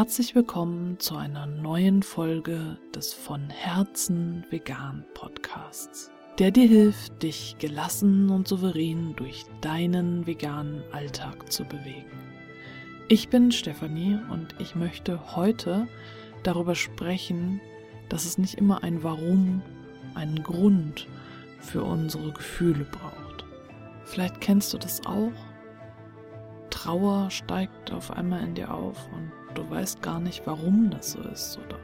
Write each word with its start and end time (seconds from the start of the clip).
Herzlich 0.00 0.34
willkommen 0.34 0.98
zu 0.98 1.14
einer 1.14 1.44
neuen 1.44 2.02
Folge 2.02 2.78
des 2.94 3.12
von 3.12 3.50
Herzen 3.50 4.46
vegan 4.48 5.04
Podcasts, 5.12 6.10
der 6.38 6.50
dir 6.50 6.66
hilft, 6.66 7.22
dich 7.22 7.56
gelassen 7.58 8.30
und 8.30 8.48
souverän 8.48 9.14
durch 9.16 9.44
deinen 9.60 10.26
veganen 10.26 10.82
Alltag 10.92 11.52
zu 11.52 11.66
bewegen. 11.66 12.18
Ich 13.08 13.28
bin 13.28 13.52
Stefanie 13.52 14.18
und 14.30 14.54
ich 14.58 14.74
möchte 14.74 15.36
heute 15.36 15.86
darüber 16.44 16.76
sprechen, 16.76 17.60
dass 18.08 18.24
es 18.24 18.38
nicht 18.38 18.54
immer 18.54 18.82
ein 18.82 19.02
Warum, 19.02 19.60
einen 20.14 20.42
Grund 20.42 21.08
für 21.58 21.84
unsere 21.84 22.32
Gefühle 22.32 22.86
braucht. 22.86 23.44
Vielleicht 24.06 24.40
kennst 24.40 24.72
du 24.72 24.78
das 24.78 25.04
auch. 25.04 25.30
Trauer 26.70 27.30
steigt 27.30 27.92
auf 27.92 28.10
einmal 28.10 28.42
in 28.42 28.54
dir 28.54 28.72
auf 28.72 29.06
und 29.12 29.30
du 29.54 29.68
weißt 29.68 30.02
gar 30.02 30.20
nicht, 30.20 30.46
warum 30.46 30.90
das 30.90 31.12
so 31.12 31.20
ist 31.22 31.58
oder 31.58 31.78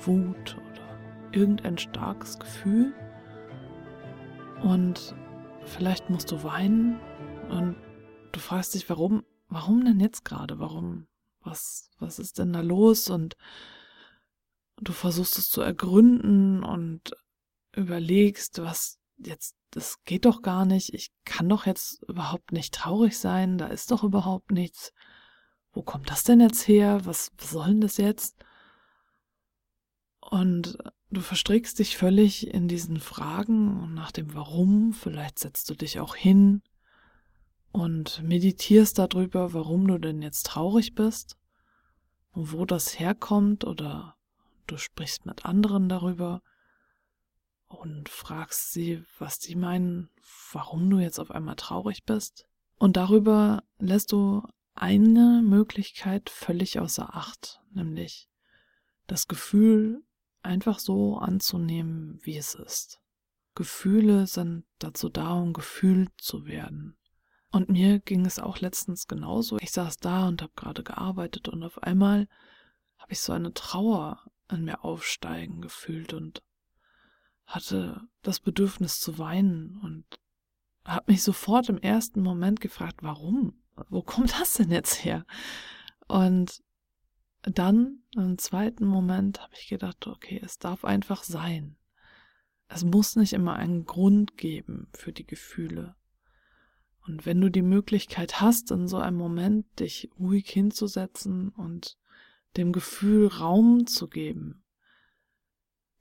Wut 0.00 0.56
oder 0.56 0.98
irgendein 1.32 1.78
starkes 1.78 2.38
Gefühl. 2.38 2.92
Und 4.62 5.14
vielleicht 5.64 6.10
musst 6.10 6.32
du 6.32 6.42
weinen 6.42 6.98
und 7.48 7.76
du 8.32 8.40
fragst 8.40 8.74
dich, 8.74 8.88
warum, 8.88 9.24
warum 9.48 9.84
denn 9.84 10.00
jetzt 10.00 10.24
gerade, 10.24 10.58
warum, 10.58 11.06
was, 11.40 11.90
was 11.98 12.18
ist 12.18 12.38
denn 12.38 12.52
da 12.52 12.60
los? 12.60 13.08
Und 13.10 13.36
du 14.80 14.92
versuchst 14.92 15.38
es 15.38 15.48
zu 15.48 15.60
ergründen 15.60 16.62
und 16.62 17.16
überlegst, 17.72 18.62
was 18.62 18.98
jetzt, 19.18 19.56
das 19.70 20.02
geht 20.04 20.24
doch 20.24 20.42
gar 20.42 20.64
nicht, 20.64 20.94
ich 20.94 21.10
kann 21.24 21.48
doch 21.48 21.66
jetzt 21.66 22.02
überhaupt 22.08 22.52
nicht 22.52 22.74
traurig 22.74 23.18
sein, 23.18 23.58
da 23.58 23.66
ist 23.66 23.90
doch 23.90 24.02
überhaupt 24.02 24.50
nichts 24.50 24.92
wo 25.72 25.82
kommt 25.82 26.10
das 26.10 26.24
denn 26.24 26.40
jetzt 26.40 26.66
her? 26.66 27.00
Was, 27.04 27.30
was 27.38 27.50
soll 27.50 27.68
denn 27.68 27.80
das 27.80 27.96
jetzt? 27.96 28.36
Und 30.20 30.78
du 31.10 31.20
verstrickst 31.20 31.78
dich 31.78 31.96
völlig 31.96 32.52
in 32.52 32.68
diesen 32.68 33.00
Fragen 33.00 33.80
und 33.82 33.94
nach 33.94 34.12
dem 34.12 34.34
Warum. 34.34 34.92
Vielleicht 34.92 35.38
setzt 35.38 35.70
du 35.70 35.74
dich 35.74 36.00
auch 36.00 36.14
hin 36.14 36.62
und 37.72 38.22
meditierst 38.22 38.98
darüber, 38.98 39.52
warum 39.52 39.86
du 39.86 39.98
denn 39.98 40.22
jetzt 40.22 40.46
traurig 40.46 40.94
bist 40.94 41.36
und 42.32 42.52
wo 42.52 42.64
das 42.64 42.98
herkommt 42.98 43.64
oder 43.64 44.16
du 44.66 44.76
sprichst 44.76 45.26
mit 45.26 45.44
anderen 45.44 45.88
darüber 45.88 46.42
und 47.68 48.08
fragst 48.08 48.72
sie, 48.72 49.02
was 49.18 49.40
sie 49.40 49.54
meinen, 49.54 50.10
warum 50.52 50.88
du 50.88 50.98
jetzt 50.98 51.18
auf 51.20 51.30
einmal 51.30 51.56
traurig 51.56 52.04
bist. 52.04 52.46
Und 52.78 52.96
darüber 52.96 53.62
lässt 53.78 54.12
du 54.12 54.42
eine 54.82 55.42
Möglichkeit 55.44 56.30
völlig 56.30 56.78
außer 56.78 57.14
Acht, 57.14 57.60
nämlich 57.72 58.28
das 59.06 59.28
Gefühl 59.28 60.02
einfach 60.42 60.78
so 60.78 61.18
anzunehmen, 61.18 62.18
wie 62.22 62.36
es 62.36 62.54
ist. 62.54 63.00
Gefühle 63.54 64.26
sind 64.26 64.64
dazu 64.78 65.08
da, 65.08 65.32
um 65.32 65.52
gefühlt 65.52 66.10
zu 66.18 66.46
werden. 66.46 66.96
Und 67.50 67.68
mir 67.68 67.98
ging 67.98 68.26
es 68.26 68.38
auch 68.38 68.60
letztens 68.60 69.06
genauso. 69.06 69.58
Ich 69.58 69.72
saß 69.72 69.96
da 69.96 70.28
und 70.28 70.42
habe 70.42 70.52
gerade 70.54 70.82
gearbeitet 70.82 71.48
und 71.48 71.62
auf 71.64 71.82
einmal 71.82 72.28
habe 72.98 73.12
ich 73.12 73.20
so 73.20 73.32
eine 73.32 73.54
Trauer 73.54 74.22
an 74.48 74.64
mir 74.64 74.84
aufsteigen 74.84 75.60
gefühlt 75.60 76.12
und 76.12 76.42
hatte 77.46 78.02
das 78.22 78.40
Bedürfnis 78.40 79.00
zu 79.00 79.18
weinen 79.18 79.80
und 79.82 80.04
habe 80.84 81.12
mich 81.12 81.22
sofort 81.22 81.68
im 81.68 81.78
ersten 81.78 82.20
Moment 82.20 82.60
gefragt, 82.60 83.02
warum? 83.02 83.62
Wo 83.88 84.02
kommt 84.02 84.32
das 84.40 84.54
denn 84.54 84.70
jetzt 84.70 85.04
her? 85.04 85.26
Und 86.06 86.62
dann 87.42 88.02
im 88.14 88.38
zweiten 88.38 88.86
Moment 88.86 89.40
habe 89.40 89.54
ich 89.54 89.68
gedacht, 89.68 90.06
okay, 90.06 90.40
es 90.42 90.58
darf 90.58 90.84
einfach 90.84 91.22
sein. 91.22 91.76
Es 92.68 92.84
muss 92.84 93.16
nicht 93.16 93.32
immer 93.32 93.54
einen 93.54 93.84
Grund 93.84 94.36
geben 94.36 94.88
für 94.92 95.12
die 95.12 95.26
Gefühle. 95.26 95.96
Und 97.06 97.24
wenn 97.24 97.40
du 97.40 97.48
die 97.48 97.62
Möglichkeit 97.62 98.40
hast, 98.40 98.70
in 98.70 98.86
so 98.86 98.98
einem 98.98 99.16
Moment 99.16 99.80
dich 99.80 100.10
ruhig 100.18 100.50
hinzusetzen 100.50 101.48
und 101.48 101.96
dem 102.56 102.72
Gefühl 102.72 103.28
Raum 103.28 103.86
zu 103.86 104.08
geben, 104.08 104.62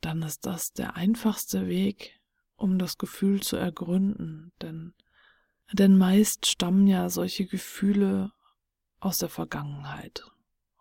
dann 0.01 0.21
ist 0.21 0.45
das 0.45 0.73
der 0.73 0.95
einfachste 0.95 1.67
Weg, 1.67 2.19
um 2.55 2.77
das 2.77 2.97
Gefühl 2.97 3.41
zu 3.41 3.55
ergründen, 3.55 4.51
denn 4.61 4.93
denn 5.73 5.97
meist 5.97 6.45
stammen 6.45 6.88
ja 6.88 7.09
solche 7.09 7.45
Gefühle 7.45 8.31
aus 9.00 9.17
der 9.17 9.29
Vergangenheit 9.29 10.23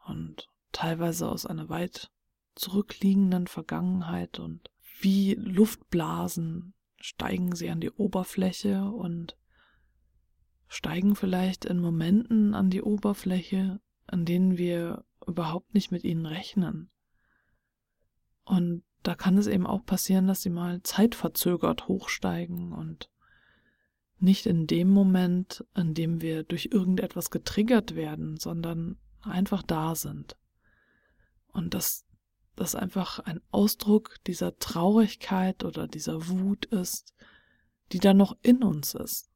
und 0.06 0.48
teilweise 0.72 1.28
aus 1.28 1.46
einer 1.46 1.68
weit 1.68 2.10
zurückliegenden 2.54 3.46
Vergangenheit 3.46 4.38
und 4.38 4.70
wie 5.00 5.34
Luftblasen 5.34 6.74
steigen 7.00 7.54
sie 7.54 7.68
an 7.70 7.80
die 7.80 7.90
Oberfläche 7.90 8.84
und 8.84 9.36
steigen 10.68 11.14
vielleicht 11.14 11.64
in 11.64 11.80
Momenten 11.80 12.54
an 12.54 12.70
die 12.70 12.82
Oberfläche, 12.82 13.80
an 14.06 14.24
denen 14.24 14.56
wir 14.56 15.04
überhaupt 15.26 15.74
nicht 15.74 15.90
mit 15.90 16.04
ihnen 16.04 16.26
rechnen. 16.26 16.90
Und 18.44 18.84
da 19.02 19.14
kann 19.14 19.38
es 19.38 19.46
eben 19.46 19.66
auch 19.66 19.84
passieren, 19.84 20.26
dass 20.26 20.42
sie 20.42 20.50
mal 20.50 20.82
zeitverzögert 20.82 21.88
hochsteigen 21.88 22.72
und 22.72 23.10
nicht 24.18 24.46
in 24.46 24.66
dem 24.66 24.88
Moment, 24.88 25.64
in 25.74 25.94
dem 25.94 26.20
wir 26.20 26.42
durch 26.42 26.70
irgendetwas 26.72 27.30
getriggert 27.30 27.94
werden, 27.94 28.38
sondern 28.38 28.96
einfach 29.22 29.62
da 29.62 29.94
sind. 29.94 30.36
Und 31.52 31.74
dass 31.74 32.04
das 32.54 32.74
einfach 32.74 33.18
ein 33.20 33.40
Ausdruck 33.50 34.16
dieser 34.26 34.58
Traurigkeit 34.58 35.64
oder 35.64 35.86
dieser 35.86 36.28
Wut 36.28 36.66
ist, 36.66 37.14
die 37.92 37.98
da 37.98 38.14
noch 38.14 38.36
in 38.42 38.62
uns 38.62 38.94
ist 38.94 39.30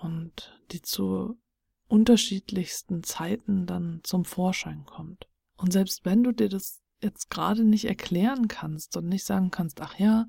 und 0.00 0.58
die 0.72 0.82
zu 0.82 1.38
unterschiedlichsten 1.86 3.02
Zeiten 3.02 3.66
dann 3.66 4.00
zum 4.02 4.24
Vorschein 4.24 4.84
kommt. 4.86 5.28
Und 5.56 5.72
selbst 5.72 6.04
wenn 6.04 6.24
du 6.24 6.32
dir 6.32 6.48
das 6.48 6.80
jetzt 7.02 7.30
gerade 7.30 7.64
nicht 7.64 7.84
erklären 7.84 8.48
kannst 8.48 8.96
und 8.96 9.08
nicht 9.08 9.24
sagen 9.24 9.50
kannst, 9.50 9.80
ach 9.80 9.98
ja, 9.98 10.26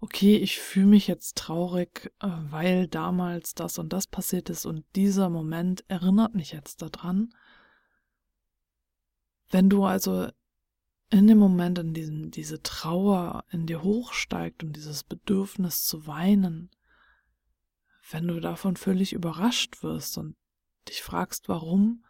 okay, 0.00 0.36
ich 0.36 0.58
fühle 0.58 0.86
mich 0.86 1.06
jetzt 1.06 1.36
traurig, 1.36 2.12
äh, 2.20 2.28
weil 2.50 2.88
damals 2.88 3.54
das 3.54 3.78
und 3.78 3.92
das 3.92 4.06
passiert 4.06 4.50
ist 4.50 4.66
und 4.66 4.84
dieser 4.94 5.28
Moment 5.28 5.84
erinnert 5.88 6.34
mich 6.34 6.52
jetzt 6.52 6.82
daran. 6.82 7.34
Wenn 9.50 9.68
du 9.68 9.84
also 9.84 10.28
in 11.10 11.26
dem 11.26 11.38
Moment, 11.38 11.78
in 11.78 11.94
diesem 11.94 12.30
diese 12.30 12.62
Trauer 12.62 13.44
in 13.50 13.66
dir 13.66 13.82
hochsteigt 13.82 14.62
und 14.62 14.76
dieses 14.76 15.04
Bedürfnis 15.04 15.84
zu 15.84 16.06
weinen, 16.06 16.70
wenn 18.10 18.28
du 18.28 18.40
davon 18.40 18.76
völlig 18.76 19.12
überrascht 19.12 19.82
wirst 19.82 20.18
und 20.18 20.36
dich 20.88 21.02
fragst, 21.02 21.48
warum, 21.48 22.04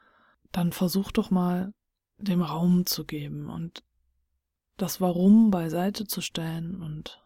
dann 0.53 0.73
versuch 0.73 1.13
doch 1.13 1.31
mal 1.31 1.73
dem 2.19 2.43
Raum 2.43 2.87
zu 2.87 3.05
geben 3.05 3.49
und 3.49 3.85
das 4.77 5.01
Warum 5.01 5.51
beiseite 5.51 6.07
zu 6.07 6.21
stellen 6.21 6.83
und 6.83 7.21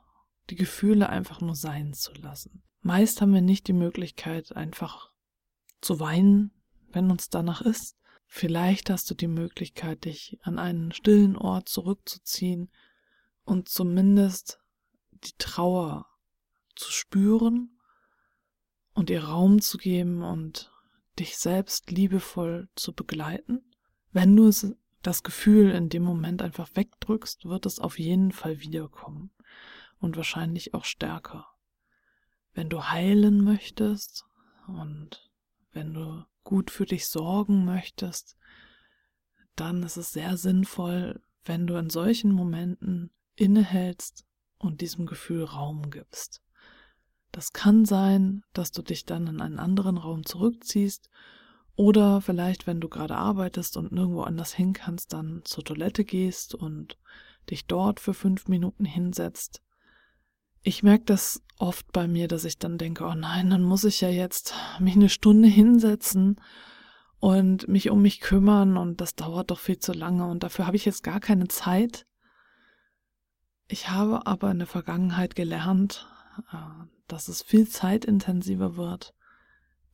die 0.53 0.57
Gefühle 0.57 1.09
einfach 1.09 1.41
nur 1.41 1.55
sein 1.55 1.95
zu 1.95 2.13
lassen. 2.13 2.63
Meist 2.83 3.23
haben 3.23 3.33
wir 3.33 3.41
nicht 3.41 3.69
die 3.69 3.73
Möglichkeit, 3.73 4.55
einfach 4.55 5.11
zu 5.81 5.99
weinen, 5.99 6.51
wenn 6.91 7.11
uns 7.11 7.31
danach 7.31 7.63
ist. 7.63 7.97
Vielleicht 8.27 8.91
hast 8.91 9.11
du 9.11 9.15
die 9.15 9.29
Möglichkeit, 9.29 10.05
dich 10.05 10.39
an 10.43 10.59
einen 10.59 10.93
stillen 10.93 11.39
Ort 11.39 11.71
zurückzuziehen 11.71 12.71
und 13.45 13.71
zumindest 13.71 14.61
die 15.11 15.33
Trauer 15.39 16.07
zu 16.77 16.93
spüren 16.93 17.79
und 18.93 19.09
ihr 19.09 19.25
Raum 19.25 19.63
zu 19.63 19.79
geben 19.79 20.23
und 20.23 20.71
dich 21.19 21.39
selbst 21.39 21.91
liebevoll 21.91 22.69
zu 22.75 22.93
begleiten. 22.93 23.73
Wenn 24.11 24.37
du 24.37 24.51
das 25.01 25.23
Gefühl 25.23 25.71
in 25.71 25.89
dem 25.89 26.03
Moment 26.03 26.43
einfach 26.43 26.69
wegdrückst, 26.75 27.47
wird 27.47 27.65
es 27.65 27.79
auf 27.79 27.99
jeden 27.99 28.33
Fall 28.33 28.61
wiederkommen 28.61 29.31
und 30.03 30.17
wahrscheinlich 30.17 30.75
auch 30.75 30.85
stärker. 30.85 31.47
Wenn 32.53 32.69
du 32.69 32.91
heilen 32.91 33.43
möchtest 33.43 34.27
und 34.67 35.31
wenn 35.73 35.95
du 35.95 36.25
gut 36.45 36.71
für 36.71 36.85
dich 36.85 37.09
sorgen 37.09 37.65
möchtest, 37.65 38.37
dann 39.57 39.83
ist 39.83 39.97
es 39.97 40.13
sehr 40.13 40.37
sinnvoll, 40.37 41.23
wenn 41.45 41.67
du 41.67 41.77
in 41.77 41.89
solchen 41.89 42.33
Momenten 42.33 43.11
innehältst 43.37 44.27
und 44.59 44.81
diesem 44.81 45.07
Gefühl 45.07 45.45
Raum 45.45 45.91
gibst. 45.91 46.43
Das 47.31 47.53
kann 47.53 47.85
sein, 47.85 48.45
dass 48.53 48.73
du 48.73 48.83
dich 48.83 49.07
dann 49.07 49.27
in 49.27 49.41
einen 49.41 49.59
anderen 49.59 49.97
Raum 49.97 50.27
zurückziehst 50.27 51.11
oder 51.75 52.21
vielleicht, 52.21 52.67
wenn 52.67 52.81
du 52.81 52.89
gerade 52.89 53.17
arbeitest 53.17 53.77
und 53.77 53.93
nirgendwo 53.93 54.23
anders 54.23 54.53
hin 54.53 54.75
kannst, 54.75 55.13
dann 55.13 55.43
zur 55.45 55.65
Toilette 55.65 56.05
gehst 56.05 56.55
und 56.55 56.99
dich 57.51 57.67
dort 57.67 58.01
für 58.01 58.15
fünf 58.15 58.49
Minuten 58.49 58.85
hinsetzt 58.85 59.63
ich 60.63 60.83
merke 60.83 61.05
das 61.05 61.43
oft 61.59 61.93
bei 61.93 62.07
mir, 62.07 62.29
dass 62.29 62.45
ich 62.45 62.59
dann 62.59 62.79
denke, 62.79 63.05
oh 63.05 63.15
nein, 63.15 63.51
dann 63.51 63.63
muss 63.63 63.85
ich 63.85 64.01
ja 64.01 64.09
jetzt 64.09 64.55
mich 64.79 64.95
eine 64.95 65.09
Stunde 65.09 65.49
hinsetzen 65.49 66.41
und 67.19 67.69
mich 67.69 67.91
um 67.91 68.03
mich 68.03 68.21
kümmern 68.21 68.77
und 68.77 69.01
das 69.01 69.15
dauert 69.15 69.51
doch 69.51 69.59
viel 69.59 69.79
zu 69.79 69.93
lange 69.93 70.27
und 70.27 70.43
dafür 70.43 70.67
habe 70.67 70.77
ich 70.77 70.85
jetzt 70.85 71.03
gar 71.03 71.21
keine 71.21 71.49
Zeit. 71.49 72.07
Ich 73.69 73.89
habe 73.89 74.27
aber 74.27 74.51
in 74.51 74.59
der 74.59 74.67
Vergangenheit 74.67 75.35
gelernt, 75.35 76.07
äh, 76.53 76.57
dass 77.09 77.29
es 77.29 77.43
viel 77.43 77.69
zeitintensiver 77.69 78.77
wird, 78.77 79.15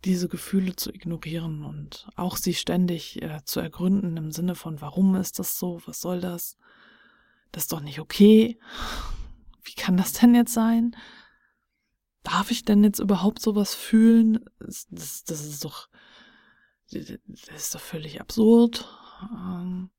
diese 0.05 0.29
Gefühle 0.29 0.77
zu 0.77 0.91
ignorieren 0.91 1.65
und 1.65 2.09
auch 2.17 2.37
sie 2.37 2.55
ständig 2.55 3.23
äh, 3.23 3.41
zu 3.45 3.61
ergründen 3.61 4.17
im 4.17 4.31
Sinne 4.33 4.55
von, 4.55 4.81
warum 4.81 5.15
ist 5.15 5.39
das 5.39 5.59
so, 5.59 5.81
was 5.87 6.01
soll 6.01 6.21
das, 6.21 6.57
das 7.53 7.65
ist 7.65 7.73
doch 7.73 7.81
nicht 7.81 8.01
okay, 8.01 8.59
wie 9.69 9.75
kann 9.75 9.97
das 9.97 10.15
denn 10.15 10.35
jetzt 10.35 10.55
sein? 10.55 10.97
Darf 12.23 12.51
ich 12.51 12.65
denn 12.65 12.83
jetzt 12.83 12.99
überhaupt 12.99 13.41
sowas 13.41 13.75
fühlen? 13.75 14.45
Das, 14.59 14.87
das, 14.91 15.25
das 15.25 15.45
ist 15.45 15.65
doch, 15.65 15.89
das 16.91 17.19
ist 17.55 17.75
doch 17.75 17.81
völlig 17.81 18.21
absurd. 18.21 18.89
Ähm, 19.33 19.91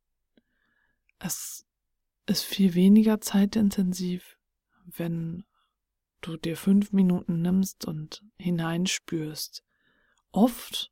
es 1.19 1.65
ist 2.25 2.43
viel 2.43 2.73
weniger 2.73 3.21
zeitintensiv, 3.21 4.37
wenn 4.85 5.45
du 6.21 6.35
dir 6.35 6.57
fünf 6.57 6.91
Minuten 6.91 7.41
nimmst 7.41 7.85
und 7.85 8.23
hineinspürst. 8.37 9.63
Oft 10.31 10.91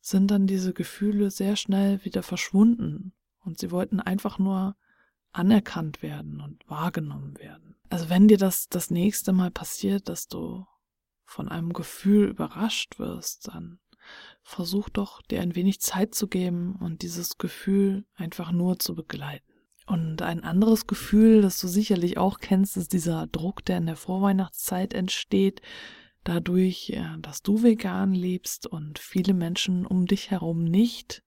sind 0.00 0.30
dann 0.30 0.46
diese 0.46 0.74
Gefühle 0.74 1.30
sehr 1.30 1.56
schnell 1.56 2.04
wieder 2.04 2.22
verschwunden 2.22 3.14
und 3.40 3.58
sie 3.58 3.70
wollten 3.70 4.00
einfach 4.00 4.38
nur 4.38 4.76
anerkannt 5.32 6.02
werden 6.02 6.40
und 6.40 6.68
wahrgenommen 6.68 7.38
werden. 7.38 7.76
Also 7.90 8.08
wenn 8.08 8.28
dir 8.28 8.38
das 8.38 8.68
das 8.68 8.90
nächste 8.90 9.32
Mal 9.32 9.50
passiert, 9.50 10.08
dass 10.08 10.28
du 10.28 10.66
von 11.24 11.48
einem 11.48 11.72
Gefühl 11.72 12.28
überrascht 12.28 12.98
wirst, 12.98 13.48
dann 13.48 13.78
versuch 14.42 14.88
doch 14.88 15.22
dir 15.22 15.40
ein 15.40 15.54
wenig 15.54 15.80
Zeit 15.80 16.14
zu 16.14 16.28
geben 16.28 16.76
und 16.80 17.02
dieses 17.02 17.38
Gefühl 17.38 18.04
einfach 18.14 18.50
nur 18.52 18.78
zu 18.78 18.94
begleiten. 18.94 19.52
Und 19.86 20.22
ein 20.22 20.44
anderes 20.44 20.86
Gefühl, 20.86 21.42
das 21.42 21.60
du 21.60 21.68
sicherlich 21.68 22.18
auch 22.18 22.38
kennst, 22.38 22.76
ist 22.76 22.92
dieser 22.92 23.26
Druck, 23.26 23.64
der 23.64 23.78
in 23.78 23.86
der 23.86 23.96
Vorweihnachtszeit 23.96 24.94
entsteht, 24.94 25.60
dadurch, 26.24 26.96
dass 27.20 27.42
du 27.42 27.62
vegan 27.62 28.14
lebst 28.14 28.66
und 28.66 28.98
viele 28.98 29.34
Menschen 29.34 29.86
um 29.86 30.06
dich 30.06 30.30
herum 30.30 30.64
nicht 30.64 31.22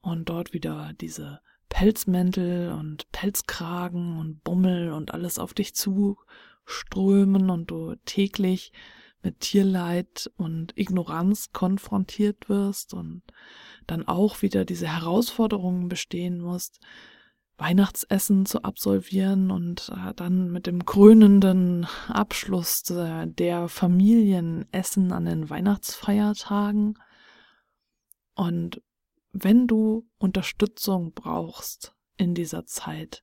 und 0.00 0.28
dort 0.28 0.52
wieder 0.52 0.92
diese 1.00 1.40
Pelzmäntel 1.70 2.72
und 2.72 3.10
Pelzkragen 3.12 4.18
und 4.18 4.44
Bummel 4.44 4.92
und 4.92 5.14
alles 5.14 5.38
auf 5.38 5.54
dich 5.54 5.74
zuströmen 5.74 7.48
und 7.48 7.70
du 7.70 7.94
täglich 8.04 8.72
mit 9.22 9.40
Tierleid 9.40 10.30
und 10.36 10.76
Ignoranz 10.76 11.52
konfrontiert 11.52 12.48
wirst 12.48 12.92
und 12.92 13.22
dann 13.86 14.06
auch 14.06 14.42
wieder 14.42 14.64
diese 14.64 14.88
Herausforderungen 14.88 15.88
bestehen 15.88 16.40
musst, 16.40 16.80
Weihnachtsessen 17.56 18.46
zu 18.46 18.62
absolvieren 18.62 19.50
und 19.50 19.90
äh, 19.94 20.14
dann 20.14 20.50
mit 20.50 20.66
dem 20.66 20.86
krönenden 20.86 21.86
Abschluss 22.08 22.82
der 22.82 23.68
Familienessen 23.68 25.12
an 25.12 25.26
den 25.26 25.50
Weihnachtsfeiertagen. 25.50 26.98
Und 28.34 28.80
wenn 29.32 29.66
du 29.66 30.06
Unterstützung 30.18 31.12
brauchst 31.12 31.94
in 32.16 32.34
dieser 32.34 32.66
Zeit, 32.66 33.22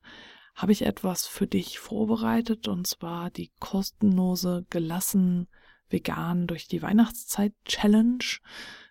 habe 0.56 0.72
ich 0.72 0.84
etwas 0.84 1.28
für 1.28 1.48
dich 1.48 1.80
vorbereitet 1.80 2.68
und 2.68 2.88
zwar 2.88 3.30
die 3.30 3.52
kostenlose 3.60 4.66
gelassen 4.70 5.48
vegan 5.90 6.48
durch 6.48 6.68
die 6.68 6.82
Weihnachtszeit 6.82 7.54
Challenge. 7.66 8.24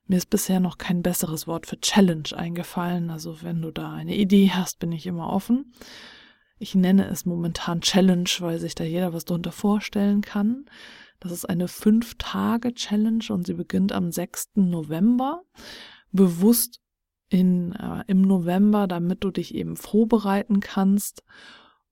Mir 0.07 0.17
ist 0.17 0.31
bisher 0.31 0.61
noch 0.61 0.79
kein 0.79 1.03
besseres 1.03 1.47
Wort 1.47 1.67
für 1.67 1.81
Challenge 1.81 2.29
eingefallen. 2.35 3.11
Also 3.11 3.43
wenn 3.43 3.61
du 3.61 3.71
da 3.71 3.93
eine 3.93 4.15
Idee 4.15 4.51
hast, 4.55 4.79
bin 4.79 4.93
ich 4.93 5.07
immer 5.07 5.31
offen. 5.31 5.73
Ich 6.59 6.75
nenne 6.75 7.09
es 7.09 7.27
momentan 7.27 7.81
Challenge, 7.81 8.31
weil 8.39 8.59
sich 8.59 8.75
da 8.75 8.85
jeder 8.85 9.12
was 9.12 9.25
drunter 9.25 9.53
vorstellen 9.53 10.23
kann. 10.23 10.67
Das 11.21 11.33
ist 11.33 11.45
eine 11.47 11.69
Fünf-Tage-Challenge 11.69 13.25
und 13.31 13.47
sie 13.47 13.55
beginnt 13.55 13.93
am 13.93 14.12
6. 14.12 14.51
November. 14.55 15.43
Bewusst 16.12 16.81
in, 17.28 17.73
äh, 17.73 18.05
im 18.06 18.23
November, 18.23 18.87
damit 18.87 19.25
du 19.25 19.31
dich 19.31 19.55
eben 19.55 19.76
vorbereiten 19.76 20.61
kannst 20.61 21.23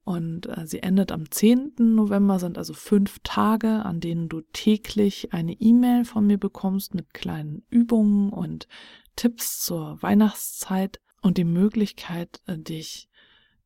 und 0.05 0.47
äh, 0.47 0.67
sie 0.67 0.83
endet 0.83 1.11
am 1.13 1.31
10. 1.31 1.75
November, 1.79 2.39
sind 2.39 2.59
also 2.59 2.75
fünf 2.75 3.21
Tage, 3.23 3.85
an 3.85 4.01
denen 4.01 4.29
du 4.29 4.43
täglich 4.53 5.33
eine 5.33 5.55
E-Mail 5.55 6.05
von 6.05 6.27
mir 6.27 6.39
bekommst 6.39 6.95
mit 6.95 7.15
kleinen 7.15 7.65
Übungen 7.71 8.31
und 8.31 8.69
Tipps 9.17 9.65
zur 9.65 10.03
Weihnachtszeit 10.03 11.01
und 11.23 11.39
die 11.39 11.45
Möglichkeit, 11.45 12.43
äh, 12.47 12.59
dich 12.59 13.09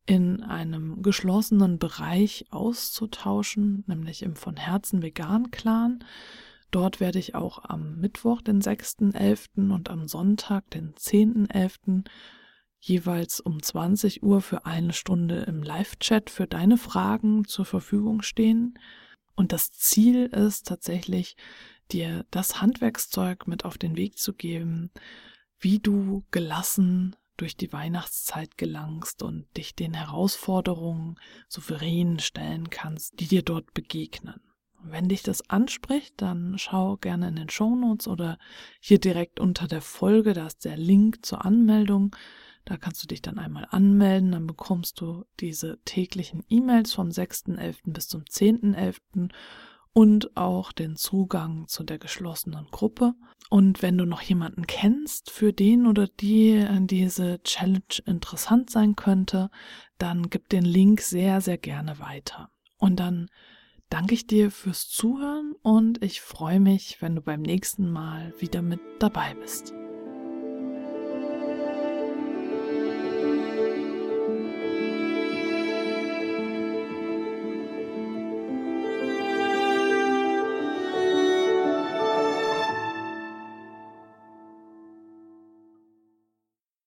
in 0.05 0.41
einem 0.41 1.03
geschlossenen 1.03 1.77
Bereich 1.77 2.45
auszutauschen, 2.49 3.83
nämlich 3.85 4.23
im 4.23 4.35
von 4.35 4.55
Herzen 4.55 5.03
vegan 5.03 5.51
Clan. 5.51 6.03
Dort 6.71 6.99
werde 6.99 7.19
ich 7.19 7.35
auch 7.35 7.65
am 7.65 7.97
Mittwoch, 7.99 8.41
den 8.41 8.61
6.11. 8.61 9.71
und 9.71 9.89
am 9.89 10.07
Sonntag, 10.07 10.69
den 10.69 10.93
10.11 10.93 12.05
jeweils 12.79 13.39
um 13.39 13.61
20 13.61 14.23
Uhr 14.23 14.41
für 14.41 14.65
eine 14.65 14.93
Stunde 14.93 15.41
im 15.41 15.63
Live-Chat 15.63 16.29
für 16.29 16.47
deine 16.47 16.77
Fragen 16.77 17.45
zur 17.45 17.65
Verfügung 17.65 18.21
stehen. 18.21 18.79
Und 19.35 19.51
das 19.51 19.71
Ziel 19.71 20.27
ist 20.27 20.67
tatsächlich, 20.67 21.35
dir 21.91 22.25
das 22.31 22.61
Handwerkszeug 22.61 23.47
mit 23.47 23.65
auf 23.65 23.77
den 23.77 23.97
Weg 23.97 24.17
zu 24.17 24.33
geben, 24.33 24.91
wie 25.59 25.79
du 25.79 26.23
gelassen 26.31 27.15
durch 27.35 27.55
die 27.55 27.73
Weihnachtszeit 27.73 28.57
gelangst 28.57 29.23
und 29.23 29.45
dich 29.57 29.75
den 29.75 29.93
Herausforderungen 29.93 31.17
souverän 31.47 32.19
stellen 32.19 32.69
kannst, 32.69 33.19
die 33.19 33.27
dir 33.27 33.41
dort 33.41 33.73
begegnen. 33.73 34.41
Wenn 34.83 35.09
dich 35.09 35.23
das 35.23 35.49
anspricht, 35.49 36.13
dann 36.17 36.57
schau 36.57 36.97
gerne 36.97 37.27
in 37.27 37.35
den 37.35 37.49
Show 37.49 37.75
Notes 37.75 38.07
oder 38.07 38.37
hier 38.79 38.99
direkt 38.99 39.39
unter 39.39 39.67
der 39.67 39.81
Folge, 39.81 40.33
da 40.33 40.47
ist 40.47 40.65
der 40.65 40.77
Link 40.77 41.25
zur 41.25 41.45
Anmeldung. 41.45 42.15
Da 42.65 42.77
kannst 42.77 43.01
du 43.03 43.07
dich 43.07 43.21
dann 43.21 43.39
einmal 43.39 43.67
anmelden, 43.71 44.31
dann 44.31 44.45
bekommst 44.47 45.01
du 45.01 45.25
diese 45.39 45.79
täglichen 45.85 46.43
E-Mails 46.49 46.93
vom 46.93 47.09
6.11. 47.09 47.77
bis 47.85 48.07
zum 48.07 48.21
10.11. 48.23 49.31
und 49.93 50.37
auch 50.37 50.71
den 50.71 50.95
Zugang 50.95 51.67
zu 51.67 51.83
der 51.83 51.97
geschlossenen 51.97 52.67
Gruppe. 52.69 53.15
Und 53.49 53.81
wenn 53.81 53.97
du 53.97 54.05
noch 54.05 54.21
jemanden 54.21 54.67
kennst, 54.67 55.31
für 55.31 55.51
den 55.51 55.87
oder 55.87 56.07
die 56.07 56.63
diese 56.81 57.41
Challenge 57.41 57.81
interessant 58.05 58.69
sein 58.69 58.95
könnte, 58.95 59.49
dann 59.97 60.29
gib 60.29 60.49
den 60.49 60.65
Link 60.65 61.01
sehr, 61.01 61.41
sehr 61.41 61.57
gerne 61.57 61.99
weiter. 61.99 62.51
Und 62.77 62.99
dann 62.99 63.29
danke 63.89 64.13
ich 64.13 64.27
dir 64.27 64.51
fürs 64.51 64.87
Zuhören 64.87 65.55
und 65.61 66.03
ich 66.03 66.21
freue 66.21 66.59
mich, 66.59 67.01
wenn 67.01 67.15
du 67.15 67.21
beim 67.21 67.41
nächsten 67.41 67.89
Mal 67.89 68.33
wieder 68.39 68.61
mit 68.61 68.79
dabei 68.99 69.35
bist. 69.35 69.73